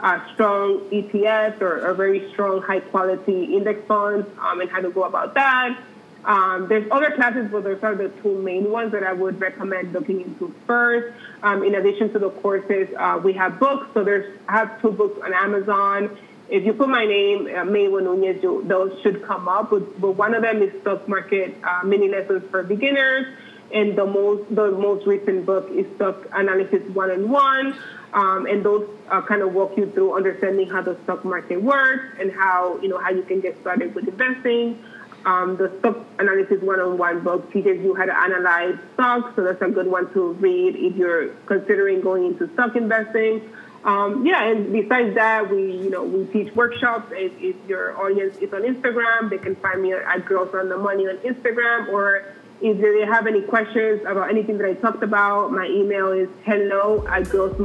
[0.00, 5.34] uh, strong ETFs or, very strong high-quality index funds um, and how to go about
[5.34, 5.78] that.
[6.24, 9.92] Um, there's other classes, but those are the two main ones that I would recommend
[9.92, 11.14] looking into first.
[11.42, 13.88] Um, in addition to the courses, uh, we have books.
[13.94, 16.16] So there's I have two books on Amazon.
[16.48, 19.70] If you put my name, uh, Maywa Nunez, those should come up.
[19.70, 23.26] But, but, one of them is Stock Market uh, Mini Lessons for Beginners,
[23.72, 27.76] and the most the most recent book is Stock Analysis One on One.
[28.12, 32.04] Um, and those uh, kind of walk you through understanding how the stock market works
[32.20, 34.84] and how you know how you can get started with investing.
[35.24, 39.68] Um, the stock analysis one-on-one book teaches you how to analyze stocks, so that's a
[39.68, 43.48] good one to read if you're considering going into stock investing.
[43.84, 47.12] Um, yeah, and besides that, we you know we teach workshops.
[47.12, 50.76] If, if, your audience is on Instagram, they can find me at Girls on the
[50.76, 51.88] Money on Instagram.
[51.88, 52.24] Or
[52.62, 57.04] if they have any questions about anything that I talked about, my email is hello
[57.08, 57.56] at girls,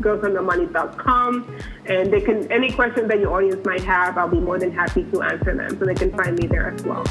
[0.00, 1.58] girlsonthemoney.com.
[1.86, 5.04] And they can any questions that your audience might have, I'll be more than happy
[5.04, 5.78] to answer them.
[5.78, 7.04] So they can find me there as well.